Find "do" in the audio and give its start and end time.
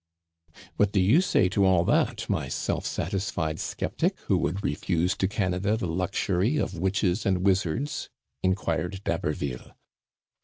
0.91-0.99